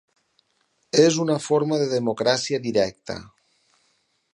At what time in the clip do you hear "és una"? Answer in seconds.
1.03-1.37